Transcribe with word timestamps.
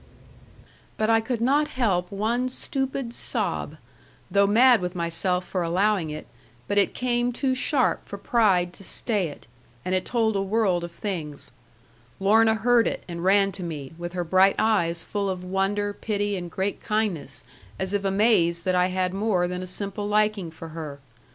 But 0.97 1.11
I 1.11 1.21
could 1.21 1.41
not 1.41 1.67
help 1.67 2.11
one 2.11 2.49
stupid 2.49 3.13
sob, 3.13 3.77
though 4.31 4.47
mad 4.47 4.81
with 4.81 4.95
myself 4.95 5.45
for 5.45 5.61
allowing 5.61 6.09
it, 6.09 6.25
but 6.67 6.79
it 6.79 6.95
came 6.95 7.31
too 7.31 7.53
sharp 7.53 8.03
for 8.07 8.17
pride 8.17 8.73
to 8.73 8.83
stay 8.83 9.27
it, 9.27 9.45
and 9.85 9.93
it 9.93 10.03
told 10.03 10.35
a 10.35 10.41
world 10.41 10.83
of 10.83 10.91
things. 10.91 11.51
Lorna 12.19 12.55
heard 12.55 12.87
it, 12.87 13.03
and 13.07 13.23
ran 13.23 13.51
to 13.51 13.61
me, 13.61 13.93
with 13.95 14.13
her 14.13 14.23
bright 14.23 14.55
eyes 14.57 15.03
full 15.03 15.29
of 15.29 15.43
wonder, 15.43 15.93
pity, 15.93 16.35
and 16.35 16.49
great 16.49 16.81
kindness, 16.81 17.43
as 17.77 17.93
if 17.93 18.03
amazed 18.03 18.65
that 18.65 18.73
I 18.73 18.87
had 18.87 19.13
more 19.13 19.47
than 19.47 19.61
a 19.61 19.67
simple 19.67 20.07
liking 20.07 20.49
for 20.49 20.69
her. 20.69 20.97